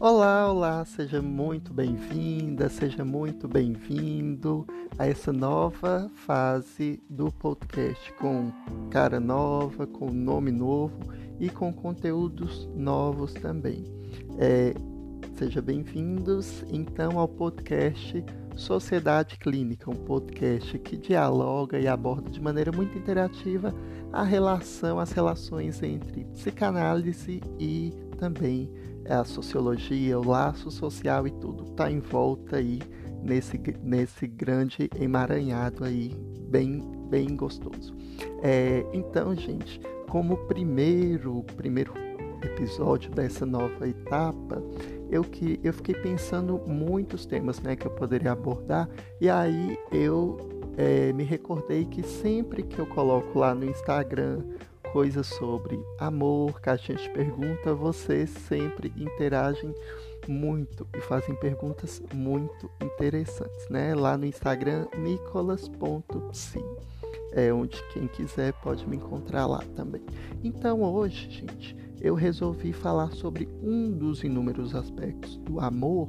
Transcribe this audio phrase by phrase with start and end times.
[0.00, 4.64] Olá, olá, seja muito bem-vinda, seja muito bem-vindo
[4.96, 8.52] a essa nova fase do podcast com
[8.92, 11.00] cara nova, com nome novo
[11.40, 13.86] e com conteúdos novos também.
[14.38, 14.72] É,
[15.36, 22.70] seja bem-vindos então ao podcast Sociedade Clínica, um podcast que dialoga e aborda de maneira
[22.70, 23.74] muito interativa
[24.12, 28.70] a relação, as relações entre psicanálise e também
[29.08, 32.78] é a sociologia, o laço social e tudo está em volta aí
[33.22, 36.14] nesse, nesse grande emaranhado aí,
[36.48, 37.96] bem, bem gostoso.
[38.42, 41.94] É, então, gente, como primeiro, primeiro
[42.42, 44.62] episódio dessa nova etapa,
[45.10, 48.88] eu, que, eu fiquei pensando muitos temas né, que eu poderia abordar,
[49.20, 50.36] e aí eu
[50.76, 54.44] é, me recordei que sempre que eu coloco lá no Instagram
[54.92, 59.74] coisas sobre amor, caixinha de pergunta, vocês sempre interagem
[60.26, 63.94] muito e fazem perguntas muito interessantes, né?
[63.94, 66.64] Lá no Instagram, nicolas.psi.
[67.32, 70.02] É onde quem quiser pode me encontrar lá também.
[70.42, 76.08] Então hoje, gente, eu resolvi falar sobre um dos inúmeros aspectos do amor,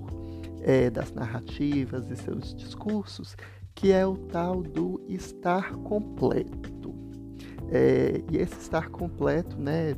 [0.62, 3.36] é, das narrativas e seus discursos,
[3.76, 6.94] que é o tal do estar completo.
[7.72, 9.96] É, e esse estar completo, né?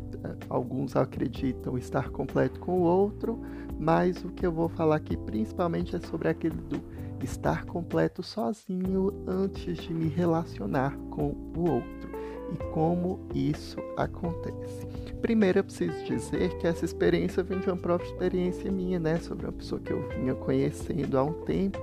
[0.50, 3.40] Alguns acreditam estar completo com o outro,
[3.80, 6.82] mas o que eu vou falar aqui principalmente é sobre aquele do
[7.24, 12.10] estar completo sozinho antes de me relacionar com o outro
[12.52, 14.86] e como isso acontece.
[15.22, 19.18] Primeiro eu preciso dizer que essa experiência vem de uma própria experiência minha, né?
[19.20, 21.80] Sobre uma pessoa que eu vinha conhecendo há um tempo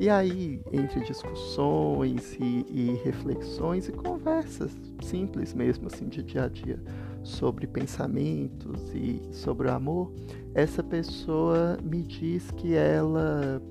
[0.00, 4.70] e aí, entre discussões e, e, reflexões e conversas
[5.02, 6.82] simples mesmo, assim, de dia a dia,
[7.22, 10.12] sobre pensamentos e sobre o amor,
[10.54, 13.62] essa pessoa me diz que ela,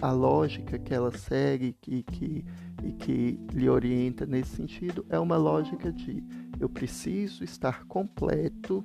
[0.00, 2.44] a lógica que ela segue que, que,
[2.82, 6.24] e que lhe orienta nesse sentido é uma lógica de
[6.58, 8.84] eu preciso estar completo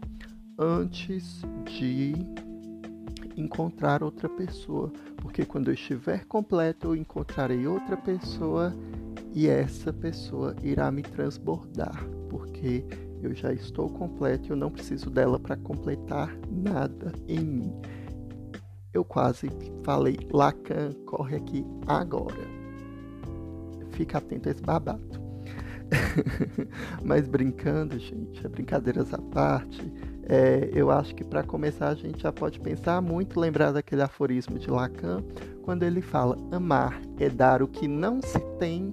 [0.58, 2.14] antes de
[3.38, 8.76] encontrar outra pessoa, porque quando eu estiver completo, eu encontrarei outra pessoa
[9.34, 12.84] e essa pessoa irá me transbordar, porque
[13.22, 17.74] eu já estou completo e eu não preciso dela para completar nada em mim.
[18.94, 19.50] Eu quase
[19.84, 22.48] falei, Lacan corre aqui agora.
[23.92, 25.20] Fica atento a esse babado.
[27.04, 29.92] Mas brincando, gente, brincadeiras à parte,
[30.24, 34.58] é, eu acho que para começar a gente já pode pensar muito, lembrar daquele aforismo
[34.58, 35.24] de Lacan,
[35.64, 38.92] quando ele fala: amar é dar o que não se tem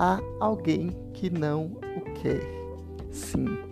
[0.00, 2.40] a alguém que não o quer.
[3.10, 3.69] Sim.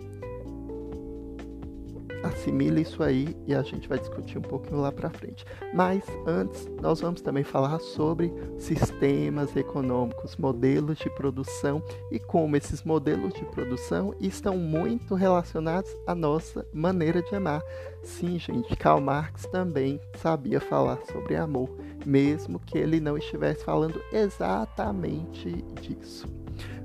[2.23, 5.45] Assimile isso aí e a gente vai discutir um pouquinho lá para frente.
[5.73, 11.81] Mas antes, nós vamos também falar sobre sistemas econômicos, modelos de produção
[12.11, 17.61] e como esses modelos de produção estão muito relacionados à nossa maneira de amar.
[18.03, 21.69] Sim, gente, Karl Marx também sabia falar sobre amor,
[22.05, 26.38] mesmo que ele não estivesse falando exatamente disso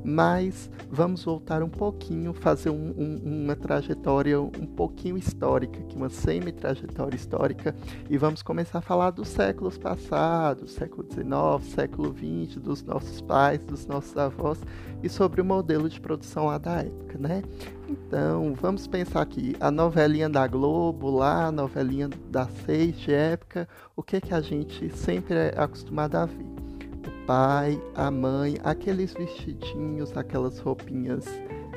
[0.04, 7.16] mas vamos voltar um pouquinho, fazer um, um, uma trajetória um pouquinho histórica, uma semi-trajetória
[7.16, 7.74] histórica,
[8.10, 13.60] e vamos começar a falar dos séculos passados, século XIX, século XX, dos nossos pais,
[13.60, 14.60] dos nossos avós,
[15.02, 17.42] e sobre o modelo de produção lá da época, né?
[17.88, 23.68] Então, vamos pensar aqui, a novelinha da Globo lá, a novelinha da Seis de época,
[23.94, 26.53] o que que a gente sempre é acostumado a ver?
[27.26, 31.24] Pai, a mãe, aqueles vestidinhos, aquelas roupinhas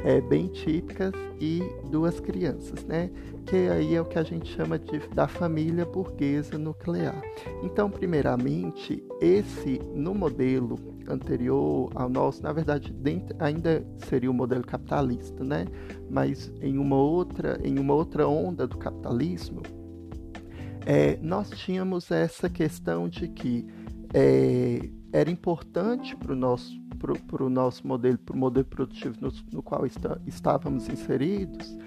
[0.03, 3.09] é, bem típicas e duas crianças, né?
[3.45, 7.21] Que aí é o que a gente chama de, da família burguesa nuclear.
[7.63, 10.77] Então, primeiramente, esse no modelo
[11.07, 15.65] anterior ao nosso, na verdade, dentro, ainda seria o modelo capitalista, né?
[16.09, 19.61] Mas em uma outra, em uma outra onda do capitalismo,
[20.85, 23.65] é, nós tínhamos essa questão de que
[24.13, 26.79] é, era importante para o nosso,
[27.27, 31.77] pro, nosso modelo, para o modelo produtivo no, no qual está, estávamos inseridos,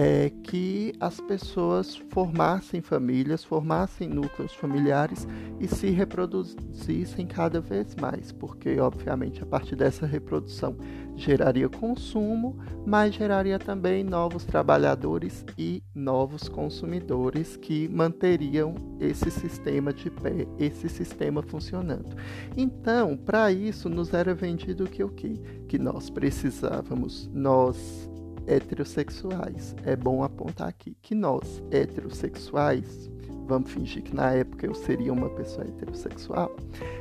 [0.00, 5.26] é, que as pessoas formassem famílias, formassem núcleos familiares
[5.58, 10.76] e se reproduzissem cada vez mais, porque, obviamente, a partir dessa reprodução
[11.16, 12.56] geraria consumo,
[12.86, 20.88] mas geraria também novos trabalhadores e novos consumidores que manteriam esse sistema de pé, esse
[20.88, 22.16] sistema funcionando.
[22.56, 25.34] Então, para isso, nos era vendido que o quê?
[25.66, 28.07] Que nós precisávamos, nós
[28.48, 29.76] heterossexuais.
[29.84, 33.10] É bom apontar aqui que nós, heterossexuais,
[33.46, 36.54] vamos fingir que na época eu seria uma pessoa heterossexual,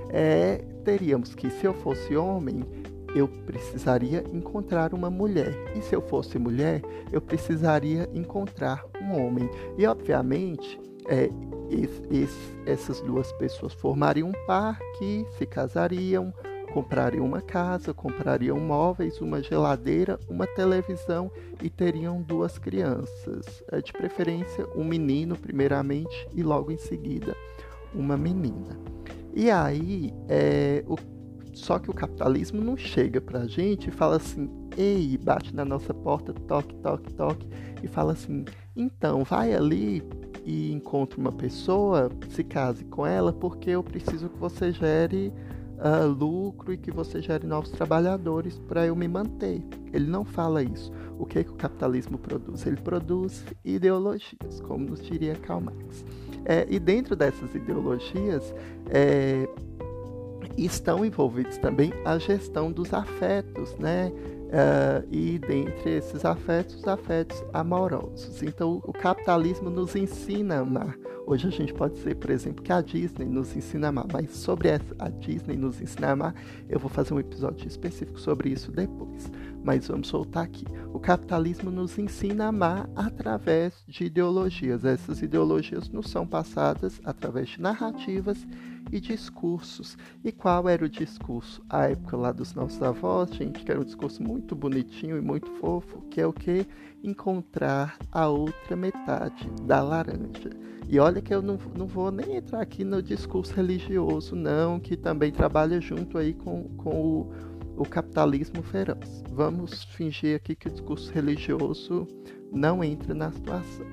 [0.10, 2.64] é, teríamos que, se eu fosse homem,
[3.16, 5.54] eu precisaria encontrar uma mulher.
[5.76, 9.50] E se eu fosse mulher, eu precisaria encontrar um homem.
[9.78, 11.30] E, obviamente, é,
[12.66, 16.34] essas duas pessoas formariam um par que se casariam,
[16.78, 23.64] comprariam uma casa, comprariam móveis, uma geladeira, uma televisão e teriam duas crianças.
[23.72, 27.36] É, de preferência, um menino, primeiramente, e logo em seguida,
[27.96, 28.78] uma menina.
[29.34, 30.96] E aí, é, o
[31.52, 34.48] só que o capitalismo não chega para a gente e fala assim,
[34.78, 37.50] ei, bate na nossa porta, toque, toque, toque,
[37.82, 38.46] e fala assim,
[38.76, 40.04] então, vai ali
[40.46, 45.34] e encontre uma pessoa, se case com ela, porque eu preciso que você gere
[45.78, 49.64] uh, lucro e que você gere novos trabalhadores para eu me manter.
[49.94, 50.92] Ele não fala isso.
[51.18, 52.66] O que, é que o capitalismo produz?
[52.66, 56.06] Ele produz ideologias, como nos diria Karl Marx.
[56.46, 58.54] É, e dentro dessas ideologias,
[58.90, 59.48] é,
[60.58, 64.12] estão envolvidos também a gestão dos afetos, né?
[64.48, 68.42] Uh, e dentre esses afetos, os afetos amorosos.
[68.42, 70.98] Então, o capitalismo nos ensina a amar.
[71.30, 74.32] Hoje a gente pode dizer, por exemplo, que a Disney nos ensina a amar, mas
[74.32, 76.34] sobre essa, a Disney nos ensina a amar,
[76.70, 79.30] eu vou fazer um episódio específico sobre isso depois.
[79.62, 80.64] Mas vamos soltar aqui.
[80.94, 84.86] O capitalismo nos ensina a amar através de ideologias.
[84.86, 88.38] Essas ideologias nos são passadas através de narrativas
[88.92, 89.98] e discursos.
[90.24, 91.62] E qual era o discurso?
[91.69, 95.50] A época lá dos nossos avós, gente, que era um discurso muito bonitinho e muito
[95.60, 96.66] fofo, que é o que?
[97.04, 100.50] Encontrar a outra metade da laranja.
[100.89, 104.95] E olha que eu não, não vou nem entrar aqui no discurso religioso, não, que
[104.95, 107.31] também trabalha junto aí com, com o,
[107.78, 109.22] o capitalismo feroz.
[109.30, 112.07] Vamos fingir aqui que o discurso religioso
[112.54, 113.86] não entra na situação.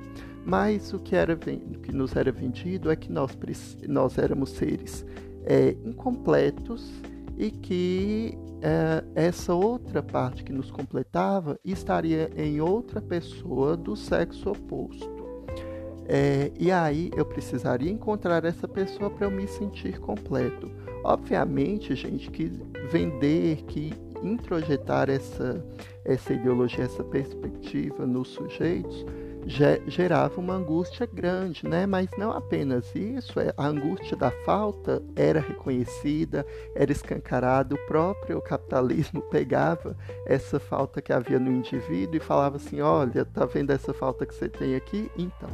[0.45, 3.37] Mas o que, era, o que nos era vendido é que nós,
[3.89, 5.05] nós éramos seres
[5.45, 6.91] é, incompletos
[7.39, 14.51] e que é, essa outra parte que nos completava estaria em outra pessoa do sexo
[14.51, 15.15] oposto.
[16.07, 20.71] É, e aí eu precisaria encontrar essa pessoa para eu me sentir completo.
[21.03, 22.53] Obviamente, gente, que
[22.91, 25.65] vender, que introjetar essa,
[26.05, 29.07] essa ideologia, essa perspectiva nos sujeitos
[29.47, 31.87] gerava uma angústia grande, né?
[31.87, 38.41] Mas não apenas isso, é, a angústia da falta era reconhecida, era escancarada, o próprio
[38.41, 39.97] capitalismo pegava
[40.27, 44.35] essa falta que havia no indivíduo e falava assim: olha, tá vendo essa falta que
[44.35, 45.11] você tem aqui?
[45.17, 45.51] Então,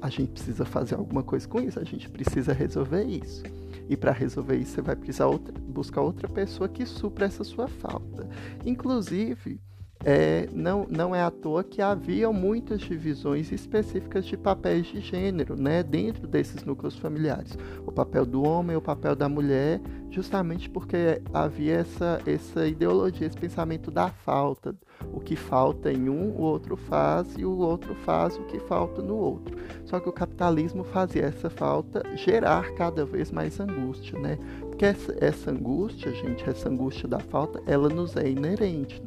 [0.00, 3.42] a gente precisa fazer alguma coisa com isso, a gente precisa resolver isso.
[3.88, 7.68] E para resolver isso, você vai precisar outra, buscar outra pessoa que supra essa sua
[7.68, 8.28] falta.
[8.64, 9.60] Inclusive,
[10.04, 15.60] é, não, não é à toa que haviam muitas divisões específicas de papéis de gênero
[15.60, 17.56] né, dentro desses núcleos familiares.
[17.86, 23.36] O papel do homem, o papel da mulher, justamente porque havia essa, essa ideologia, esse
[23.36, 24.74] pensamento da falta.
[25.12, 29.02] O que falta em um, o outro faz, e o outro faz o que falta
[29.02, 29.56] no outro.
[29.84, 34.38] Só que o capitalismo fazia essa falta gerar cada vez mais angústia, né?
[34.60, 39.02] Porque essa, essa angústia, gente, essa angústia da falta, ela nos é inerente.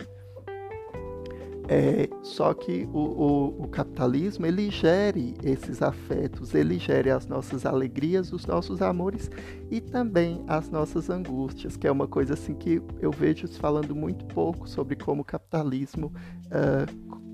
[1.68, 7.66] É, só que o, o, o, capitalismo ele gere esses afetos, ele gere as nossas
[7.66, 9.32] alegrias, os nossos amores
[9.72, 14.26] e também as nossas angústias, que é uma coisa assim que eu vejo falando muito
[14.26, 16.14] pouco sobre como o capitalismo
[16.48, 17.25] uh,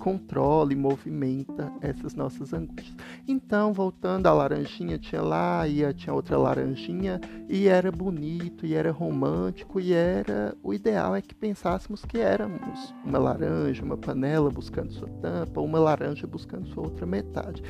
[0.00, 2.96] controla e movimenta essas nossas angústias.
[3.28, 8.90] Então, voltando à laranjinha, tinha lá, e tinha outra laranjinha, e era bonito, e era
[8.90, 10.56] romântico, e era.
[10.62, 15.78] O ideal é que pensássemos que éramos uma laranja, uma panela buscando sua tampa, uma
[15.78, 17.62] laranja buscando sua outra metade.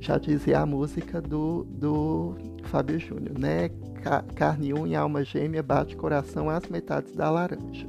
[0.00, 3.70] Já dizia a música do, do Fábio Júnior, né?
[4.34, 7.86] Carne, unha, alma gêmea, bate coração às metades da laranja.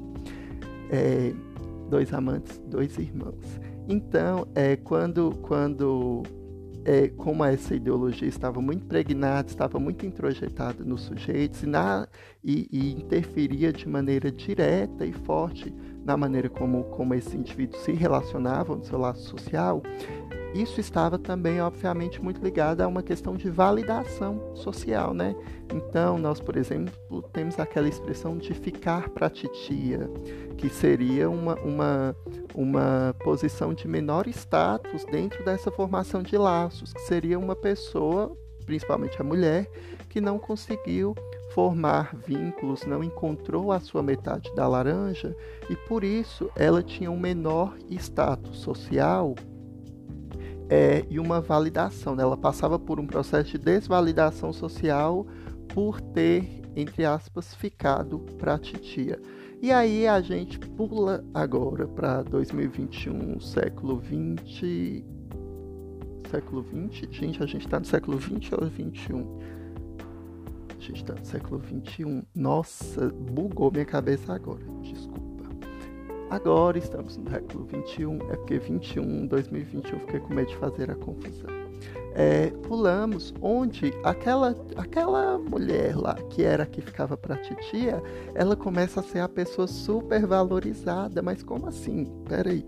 [0.90, 1.34] É,
[1.90, 3.60] dois amantes, dois irmãos.
[3.88, 6.24] Então, é, quando, quando
[6.88, 12.08] é, como essa ideologia estava muito impregnada, estava muito introjetada nos sujeitos e, na,
[12.42, 15.74] e, e, interferia de maneira direta e forte
[16.08, 19.84] na maneira como, como esses indivíduos se relacionavam no seu laço social,
[20.56, 25.36] isso estava também, obviamente, muito ligado a uma questão de validação social, né?
[25.74, 30.10] Então, nós, por exemplo, temos aquela expressão de ficar para titia,
[30.58, 32.16] que seria uma, uma,
[32.56, 38.32] uma posição de menor status dentro dessa formação de laços, que seria uma pessoa,
[38.66, 39.70] principalmente a mulher,
[40.10, 41.14] que não conseguiu
[41.58, 45.36] formar vínculos, não encontrou a sua metade da laranja
[45.68, 49.34] e por isso ela tinha um menor status social
[50.70, 52.16] é, e uma validação.
[52.16, 52.22] Né?
[52.22, 55.26] Ela passava por um processo de desvalidação social
[55.74, 59.20] por ter, entre aspas, ficado para a titia.
[59.60, 65.04] E aí a gente pula agora para 2021, século 20.
[66.30, 67.08] Século 20?
[67.10, 69.57] Gente, a gente está no século 20 ou 21?
[70.88, 72.24] A gente está no século 21.
[72.34, 74.64] Nossa, bugou minha cabeça agora.
[74.82, 75.44] Desculpa.
[76.30, 78.16] Agora estamos no século 21.
[78.32, 81.58] É porque 21, 2021, fiquei com medo de fazer a confusão
[82.18, 88.02] é, pulamos onde aquela, aquela mulher lá, que era que ficava para titia,
[88.34, 91.22] ela começa a ser a pessoa super valorizada.
[91.22, 92.06] Mas como assim?
[92.28, 92.66] Peraí.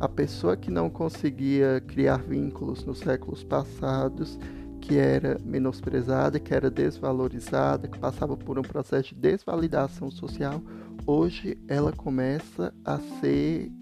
[0.00, 4.38] A pessoa que não conseguia criar vínculos nos séculos passados,
[4.86, 10.60] que era menosprezada, que era desvalorizada, que passava por um processo de desvalidação social,
[11.06, 13.72] hoje ela começa a ser,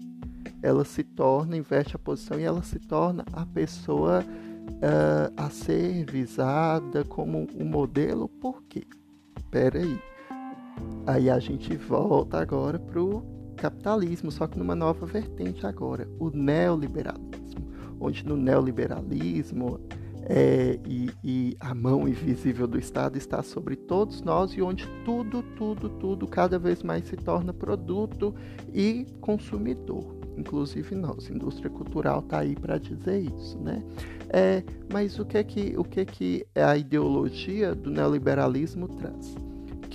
[0.61, 6.05] ela se torna, inverte a posição e ela se torna a pessoa uh, a ser
[6.09, 8.87] visada como um modelo, por quê?
[9.37, 9.99] Espera aí.
[11.05, 13.21] Aí a gente volta agora para o
[13.57, 17.67] capitalismo, só que numa nova vertente agora, o neoliberalismo,
[17.99, 19.81] onde no neoliberalismo
[20.29, 25.43] é, e, e, a mão invisível do Estado está sobre todos nós e onde tudo,
[25.57, 28.33] tudo, tudo cada vez mais se torna produto
[28.73, 31.29] e consumidor inclusive nós.
[31.29, 33.83] A indústria cultural está aí para dizer isso, né?
[34.29, 39.35] É, mas o que é que o que é que a ideologia do neoliberalismo traz?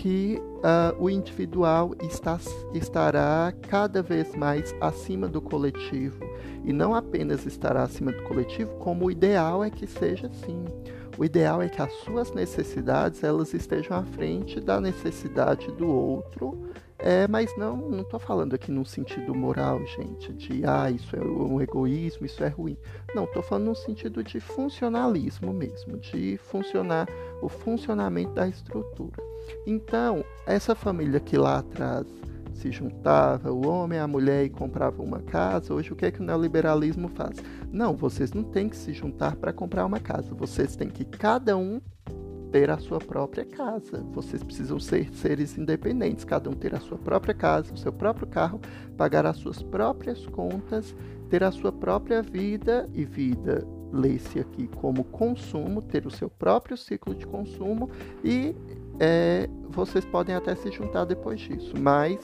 [0.00, 2.38] Que uh, o individual está,
[2.72, 6.24] estará cada vez mais acima do coletivo
[6.64, 10.64] e não apenas estará acima do coletivo, como o ideal é que seja assim.
[11.18, 16.70] O ideal é que as suas necessidades elas estejam à frente da necessidade do outro
[16.98, 21.20] é, mas não, não estou falando aqui num sentido moral, gente, de ah, isso é
[21.20, 22.76] um egoísmo, isso é ruim.
[23.14, 27.08] Não, estou falando num sentido de funcionalismo mesmo, de funcionar
[27.40, 29.22] o funcionamento da estrutura.
[29.64, 32.06] Então, essa família que lá atrás
[32.52, 36.20] se juntava, o homem, a mulher e comprava uma casa, hoje o que é que
[36.20, 37.38] o neoliberalismo faz?
[37.70, 41.56] Não, vocês não têm que se juntar para comprar uma casa, vocês têm que cada
[41.56, 41.80] um
[42.50, 44.04] ter a sua própria casa.
[44.12, 48.26] Vocês precisam ser seres independentes, cada um ter a sua própria casa, o seu próprio
[48.26, 48.60] carro,
[48.96, 50.94] pagar as suas próprias contas,
[51.28, 56.76] ter a sua própria vida e vida lê-se aqui como consumo, ter o seu próprio
[56.76, 57.90] ciclo de consumo
[58.22, 58.54] e
[59.00, 62.18] é, vocês podem até se juntar depois disso, mas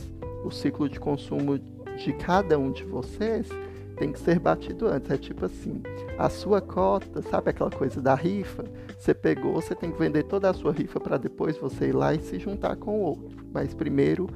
[0.45, 3.49] o ciclo de consumo de cada um de vocês
[3.97, 5.11] tem que ser batido antes.
[5.11, 5.83] É tipo assim,
[6.19, 8.65] a sua cota, sabe aquela coisa da rifa?
[8.99, 12.15] Você pegou, você tem que vender toda a sua rifa para depois você ir lá
[12.15, 13.45] e se juntar com o outro.
[13.53, 14.29] Mas primeiro,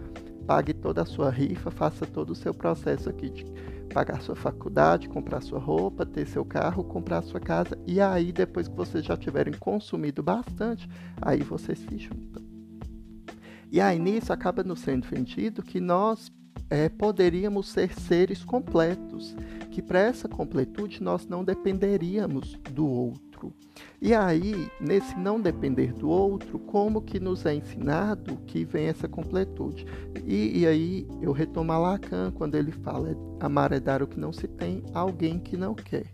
[0.46, 3.44] pague toda a sua rifa, faça todo o seu processo aqui de
[3.92, 7.78] pagar sua faculdade, comprar sua roupa, ter seu carro, comprar sua casa.
[7.86, 10.88] E aí, depois que vocês já tiverem consumido bastante,
[11.20, 12.48] aí vocês se juntam.
[13.70, 16.32] E aí nisso acaba nos sendo vendido que nós
[16.70, 19.34] é, poderíamos ser seres completos,
[19.70, 23.28] que para essa completude nós não dependeríamos do outro.
[24.00, 29.08] E aí, nesse não depender do outro, como que nos é ensinado que vem essa
[29.08, 29.86] completude?
[30.24, 34.18] E, e aí eu retomo a Lacan quando ele fala: amar é dar o que
[34.18, 36.06] não se tem a alguém que não quer.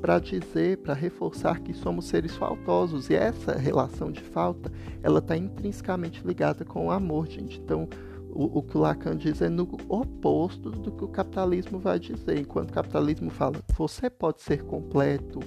[0.00, 3.08] Para dizer, para reforçar que somos seres faltosos.
[3.08, 4.70] E essa relação de falta,
[5.02, 7.58] ela está intrinsecamente ligada com o amor, gente.
[7.58, 7.88] Então,
[8.34, 12.38] o, o, que o Lacan diz é no oposto do que o capitalismo vai dizer.
[12.38, 15.40] Enquanto o capitalismo fala, você pode ser completo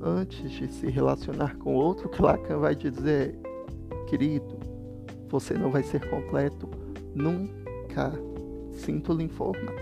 [0.00, 3.36] antes de se relacionar com outro, o que Lacan vai dizer,
[4.08, 4.56] querido,
[5.28, 6.68] você não vai ser completo
[7.14, 8.12] nunca.
[8.72, 9.74] Sinto lhe informar.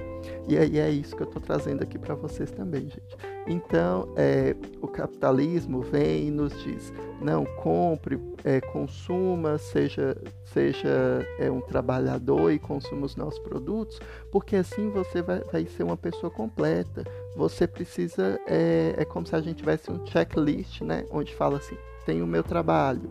[0.49, 3.36] E aí é isso que eu estou trazendo aqui para vocês também, gente.
[3.47, 11.51] Então, é, o capitalismo vem e nos diz: não, compre, é, consuma, seja, seja é,
[11.51, 14.01] um trabalhador e consuma os nossos produtos,
[14.33, 17.05] porque assim você vai, vai ser uma pessoa completa.
[17.37, 21.05] Você precisa, é, é como se a gente tivesse um checklist, né?
[21.11, 23.11] Onde fala assim: tenho o meu trabalho,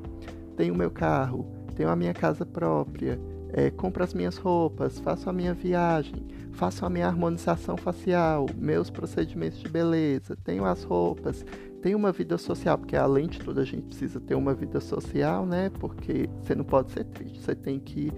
[0.57, 3.17] tenho o meu carro, tenho a minha casa própria,
[3.55, 8.89] é, compro as minhas roupas, faço a minha viagem faço a minha harmonização facial, meus
[8.89, 11.45] procedimentos de beleza, tenho as roupas,
[11.81, 15.45] tenho uma vida social, porque além de tudo a gente precisa ter uma vida social,
[15.45, 15.69] né?
[15.79, 18.11] Porque você não pode ser triste, você tem que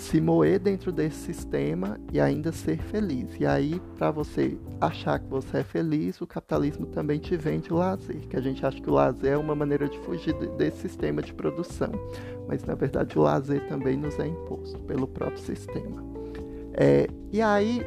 [0.00, 3.28] se moer dentro desse sistema e ainda ser feliz.
[3.38, 7.76] E aí, para você achar que você é feliz, o capitalismo também te vende o
[7.76, 11.22] lazer, que a gente acha que o lazer é uma maneira de fugir desse sistema
[11.22, 11.92] de produção,
[12.48, 16.02] mas na verdade o lazer também nos é imposto pelo próprio sistema.
[16.72, 17.84] É, e aí,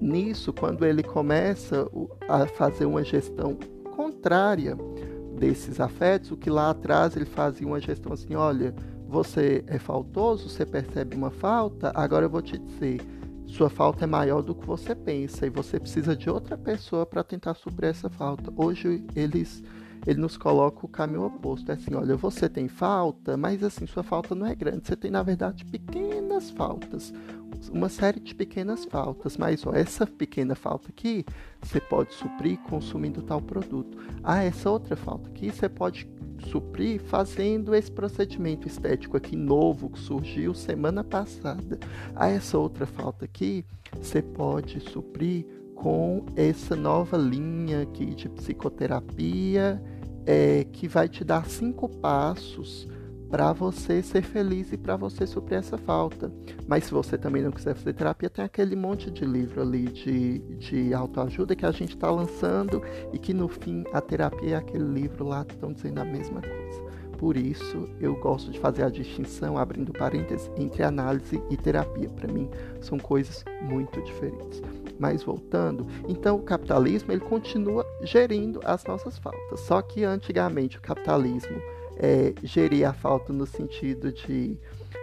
[0.00, 1.88] Nisso, quando ele começa
[2.28, 3.56] a fazer uma gestão
[3.94, 4.76] contrária
[5.38, 8.74] desses afetos, o que lá atrás ele fazia uma gestão assim, olha,
[9.06, 13.00] você é faltoso, você percebe uma falta, agora eu vou te dizer,
[13.46, 17.22] sua falta é maior do que você pensa e você precisa de outra pessoa para
[17.22, 18.52] tentar suprir essa falta.
[18.56, 19.62] Hoje eles
[20.06, 21.70] ele nos coloca o caminho oposto.
[21.70, 24.86] É assim, olha, você tem falta, mas assim, sua falta não é grande.
[24.86, 27.12] Você tem, na verdade, pequenas faltas.
[27.72, 29.36] Uma série de pequenas faltas.
[29.36, 31.24] Mas ó, essa pequena falta aqui,
[31.62, 33.96] você pode suprir consumindo tal produto.
[34.22, 36.04] Ah, essa outra falta aqui, você pode
[36.48, 41.78] suprir fazendo esse procedimento estético aqui novo que surgiu semana passada.
[42.14, 43.64] Ah, essa outra falta aqui,
[44.00, 49.82] você pode suprir com essa nova linha aqui de psicoterapia
[50.26, 52.88] é, que vai te dar cinco passos
[53.34, 56.30] para você ser feliz e para você suprir essa falta.
[56.68, 60.38] Mas se você também não quiser fazer terapia, tem aquele monte de livro ali de,
[60.56, 62.80] de autoajuda que a gente está lançando
[63.12, 66.84] e que no fim a terapia é aquele livro lá estão dizendo a mesma coisa.
[67.18, 72.08] Por isso eu gosto de fazer a distinção, abrindo parênteses, entre análise e terapia.
[72.10, 72.48] Para mim
[72.80, 74.62] são coisas muito diferentes.
[74.96, 79.58] Mas voltando, então o capitalismo ele continua gerindo as nossas faltas.
[79.58, 81.60] Só que antigamente o capitalismo
[81.96, 84.58] é, geria a falta no sentido de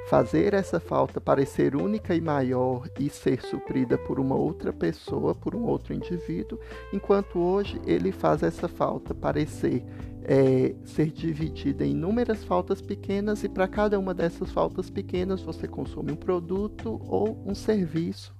[0.10, 5.56] fazer essa falta parecer única e maior e ser suprida por uma outra pessoa, por
[5.56, 6.60] um outro indivíduo,
[6.92, 9.84] enquanto hoje ele faz essa falta parecer
[10.24, 15.68] é, ser dividida em inúmeras faltas pequenas e para cada uma dessas faltas pequenas você
[15.68, 18.34] consome um produto ou um serviço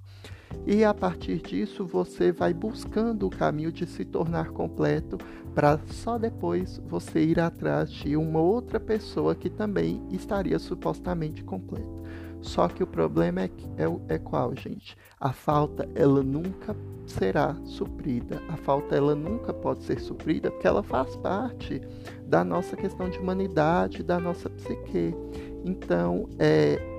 [0.66, 5.18] e a partir disso você vai buscando o caminho de se tornar completo
[5.54, 12.02] para só depois você ir atrás de uma outra pessoa que também estaria supostamente completa.
[12.40, 14.96] Só que o problema é, é, é qual, gente?
[15.20, 18.42] A falta ela nunca será suprida.
[18.48, 21.80] A falta ela nunca pode ser suprida porque ela faz parte
[22.26, 25.14] da nossa questão de humanidade, da nossa psique.
[25.64, 26.91] Então, é,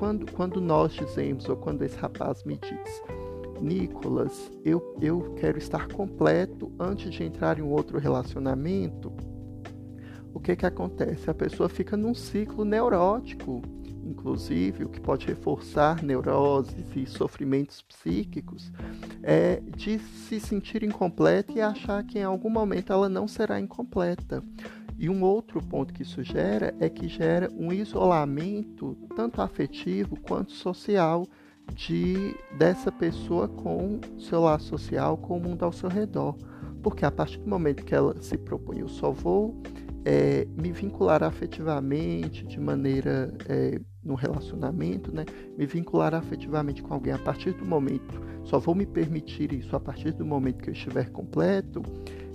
[0.00, 3.02] quando, quando nós dizemos, ou quando esse rapaz me diz,
[3.60, 9.12] Nicolas, eu, eu quero estar completo antes de entrar em um outro relacionamento,
[10.32, 11.28] o que que acontece?
[11.28, 13.60] A pessoa fica num ciclo neurótico,
[14.02, 18.72] inclusive, o que pode reforçar neuroses e sofrimentos psíquicos,
[19.22, 24.42] é de se sentir incompleta e achar que em algum momento ela não será incompleta.
[25.00, 30.52] E um outro ponto que isso gera é que gera um isolamento tanto afetivo quanto
[30.52, 31.26] social
[31.74, 36.36] de dessa pessoa com seu laço social, com o mundo ao seu redor.
[36.82, 39.62] Porque a partir do momento que ela se propõe, eu só vou
[40.04, 45.24] é, me vincular afetivamente, de maneira é, no relacionamento, né?
[45.56, 49.80] Me vincular afetivamente com alguém a partir do momento, só vou me permitir isso a
[49.80, 51.82] partir do momento que eu estiver completo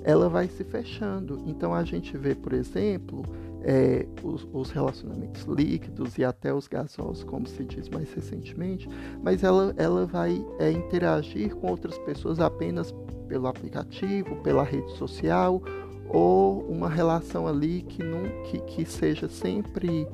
[0.06, 1.42] ela vai se fechando.
[1.48, 3.24] Então a gente vê, por exemplo,
[3.64, 8.88] é, os, os, relacionamentos líquidos e até os gasosos, como se diz mais recentemente,
[9.24, 12.94] mas ela, ela vai é, interagir com outras pessoas apenas
[13.28, 15.60] pelo aplicativo, pela rede social
[16.08, 20.08] ou uma relação ali que, não, que, que seja sempre.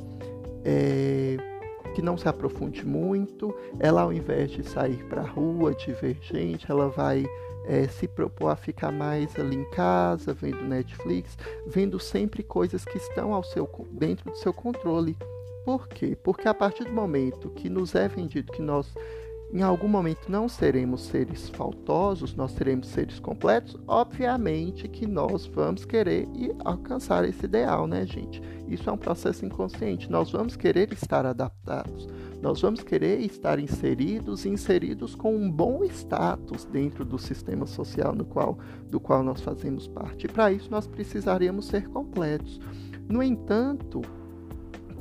[0.63, 1.37] É,
[1.93, 6.17] que não se aprofunde muito, ela ao invés de sair para a rua, de ver
[6.21, 7.25] gente, ela vai
[7.65, 12.97] é, se propor a ficar mais ali em casa, vendo Netflix, vendo sempre coisas que
[12.97, 15.17] estão ao seu, dentro do seu controle.
[15.63, 16.17] Por quê?
[16.21, 18.91] Porque a partir do momento que nos é vendido que nós
[19.53, 25.83] em algum momento não seremos seres faltosos, nós seremos seres completos, obviamente que nós vamos
[25.83, 26.25] querer
[26.63, 28.41] alcançar esse ideal, né, gente?
[28.65, 30.09] Isso é um processo inconsciente.
[30.09, 32.07] Nós vamos querer estar adaptados,
[32.41, 38.23] nós vamos querer estar inseridos, inseridos com um bom status dentro do sistema social no
[38.23, 38.57] qual,
[38.89, 40.27] do qual nós fazemos parte.
[40.27, 42.57] E para isso nós precisaríamos ser completos.
[43.09, 44.01] No entanto,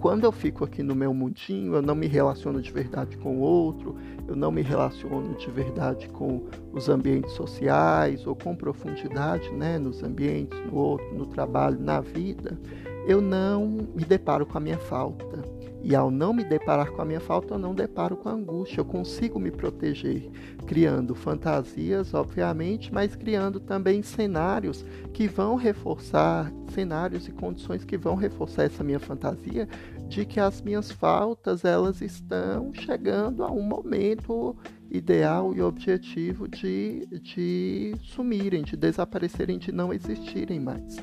[0.00, 3.40] quando eu fico aqui no meu mundinho, eu não me relaciono de verdade com o
[3.40, 9.78] outro, eu não me relaciono de verdade com os ambientes sociais ou com profundidade, né,
[9.78, 12.58] nos ambientes, no outro, no trabalho, na vida,
[13.06, 15.59] eu não me deparo com a minha falta.
[15.82, 18.80] E ao não me deparar com a minha falta, eu não deparo com a angústia.
[18.80, 20.30] Eu consigo me proteger,
[20.66, 28.14] criando fantasias, obviamente, mas criando também cenários que vão reforçar, cenários e condições que vão
[28.14, 29.66] reforçar essa minha fantasia
[30.06, 34.56] de que as minhas faltas elas estão chegando a um momento
[34.90, 40.96] ideal e objetivo de, de sumirem, de desaparecerem, de não existirem mais.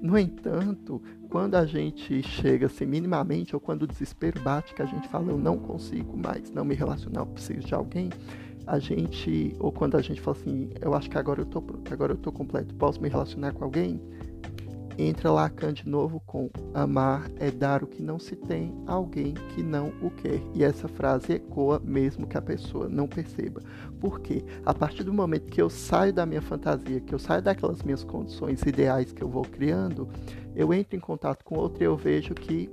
[0.00, 1.02] No entanto,
[1.36, 5.30] quando a gente chega assim minimamente, ou quando o desespero bate, que a gente fala,
[5.30, 8.08] eu não consigo mais não me relacionar, eu preciso de alguém,
[8.66, 11.92] a gente, ou quando a gente fala assim, eu acho que agora eu tô pronto,
[11.92, 14.00] agora eu tô completo, posso me relacionar com alguém?
[14.98, 19.34] Entra Lacan de novo com amar é dar o que não se tem a alguém
[19.54, 20.40] que não o quer.
[20.54, 23.60] E essa frase ecoa mesmo que a pessoa não perceba.
[24.00, 27.82] Porque a partir do momento que eu saio da minha fantasia, que eu saio daquelas
[27.82, 30.08] minhas condições ideais que eu vou criando,
[30.54, 32.70] eu entro em contato com outro e eu vejo que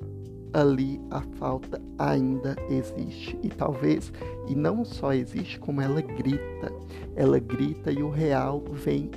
[0.54, 3.38] ali a falta ainda existe.
[3.44, 4.14] E talvez,
[4.48, 6.72] e não só existe, como ela grita.
[7.16, 9.12] Ela grita e o real vem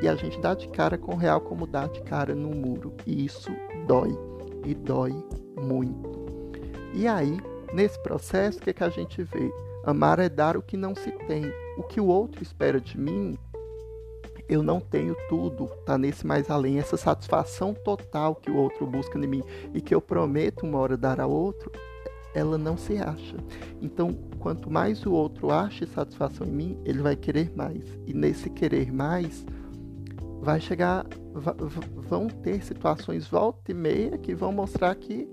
[0.00, 2.92] e a gente dá de cara com o real como dá de cara no muro.
[3.06, 3.50] E isso
[3.86, 4.16] dói.
[4.64, 5.12] E dói
[5.60, 6.24] muito.
[6.92, 7.38] E aí,
[7.72, 9.52] nesse processo, o que, é que a gente vê?
[9.84, 11.44] Amar é dar o que não se tem.
[11.76, 13.36] O que o outro espera de mim,
[14.48, 15.66] eu não tenho tudo.
[15.84, 16.78] Tá nesse mais além.
[16.78, 19.42] Essa satisfação total que o outro busca em mim
[19.74, 21.70] e que eu prometo uma hora dar ao outro,
[22.34, 23.36] ela não se acha.
[23.80, 27.84] Então, quanto mais o outro acha satisfação em mim, ele vai querer mais.
[28.06, 29.44] E nesse querer mais,
[30.44, 31.06] vai chegar,
[31.96, 35.26] vão ter situações volta e meia que vão mostrar que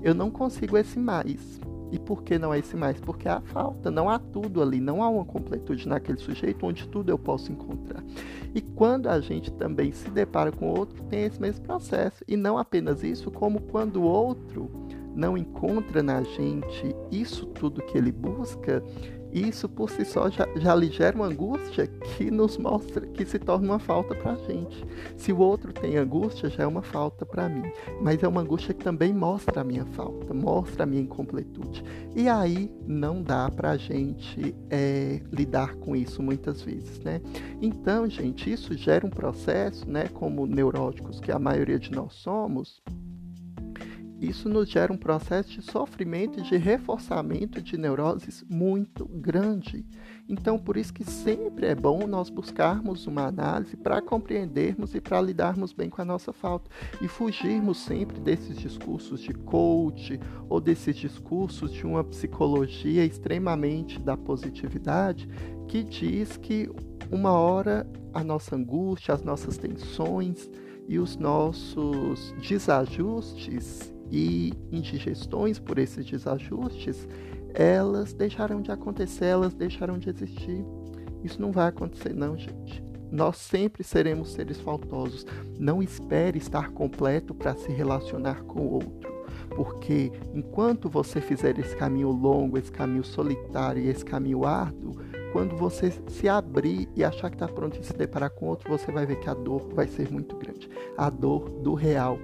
[0.00, 1.60] eu não consigo esse mais.
[1.90, 3.00] E por que não é esse mais?
[3.00, 7.10] Porque há falta, não há tudo ali, não há uma completude naquele sujeito onde tudo
[7.10, 8.04] eu posso encontrar.
[8.54, 12.22] E quando a gente também se depara com outro, tem esse mesmo processo.
[12.28, 14.70] E não apenas isso, como quando o outro
[15.16, 18.84] não encontra na gente isso tudo que ele busca,
[19.32, 21.87] isso por si só já, já lhe gera uma angústia
[22.18, 24.84] que nos mostra que se torna uma falta para a gente.
[25.16, 27.70] Se o outro tem angústia, já é uma falta para mim.
[28.02, 31.84] Mas é uma angústia que também mostra a minha falta, mostra a minha incompletude.
[32.16, 37.20] E aí não dá para a gente é, lidar com isso muitas vezes, né?
[37.62, 40.08] Então, gente, isso gera um processo, né?
[40.08, 42.82] Como neuróticos que a maioria de nós somos,
[44.20, 49.86] isso nos gera um processo de sofrimento e de reforçamento de neuroses muito grande.
[50.28, 55.20] Então, por isso que sempre é bom nós buscarmos uma análise para compreendermos e para
[55.20, 56.68] lidarmos bem com a nossa falta
[57.00, 64.16] e fugirmos sempre desses discursos de coach ou desses discursos de uma psicologia extremamente da
[64.16, 65.28] positividade
[65.68, 66.68] que diz que
[67.10, 70.50] uma hora a nossa angústia, as nossas tensões
[70.88, 77.08] e os nossos desajustes e indigestões por esses desajustes,
[77.54, 80.64] elas deixarão de acontecer, elas deixarão de existir.
[81.24, 82.82] Isso não vai acontecer, não, gente.
[83.10, 85.26] Nós sempre seremos seres faltosos.
[85.58, 89.18] Não espere estar completo para se relacionar com o outro.
[89.56, 94.96] Porque enquanto você fizer esse caminho longo, esse caminho solitário e esse caminho árduo,
[95.32, 98.90] quando você se abrir e achar que está pronto e se deparar com outro, você
[98.92, 100.68] vai ver que a dor vai ser muito grande.
[100.96, 102.18] A dor do real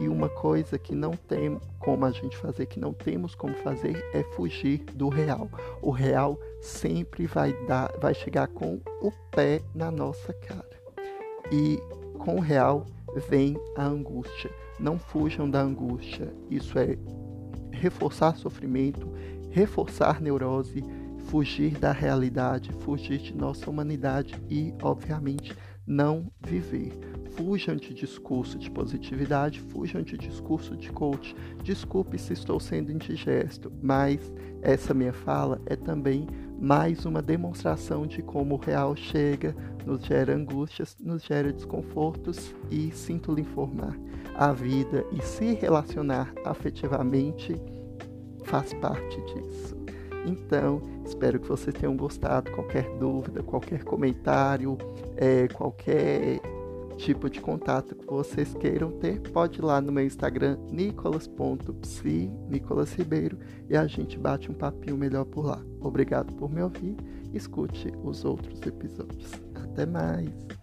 [0.00, 4.02] e uma coisa que não tem como a gente fazer, que não temos como fazer,
[4.14, 5.48] é fugir do real.
[5.82, 10.80] O real sempre vai dar, vai chegar com o pé na nossa cara.
[11.52, 11.78] E
[12.18, 12.86] com o real
[13.28, 14.50] vem a angústia.
[14.78, 16.32] Não fujam da angústia.
[16.50, 16.96] Isso é
[17.70, 19.06] reforçar sofrimento,
[19.50, 20.82] reforçar neurose,
[21.26, 25.54] fugir da realidade, fugir de nossa humanidade e, obviamente,
[25.86, 27.09] não viver.
[27.42, 31.34] Fujam de discurso de positividade, fujam de discurso de coach.
[31.62, 36.26] Desculpe se estou sendo indigesto, mas essa minha fala é também
[36.60, 42.90] mais uma demonstração de como o real chega, nos gera angústias, nos gera desconfortos e
[42.90, 43.98] sinto lhe informar.
[44.34, 47.56] A vida e se relacionar afetivamente
[48.44, 49.74] faz parte disso.
[50.26, 52.50] Então, espero que vocês tenham gostado.
[52.50, 54.76] Qualquer dúvida, qualquer comentário,
[55.16, 56.38] é, qualquer
[57.00, 62.92] tipo de contato que vocês queiram ter, pode ir lá no meu Instagram, nicolas.psi, Nicolas
[62.92, 65.62] Ribeiro, e a gente bate um papinho melhor por lá.
[65.80, 66.96] Obrigado por me ouvir.
[67.32, 69.32] Escute os outros episódios.
[69.54, 70.59] Até mais!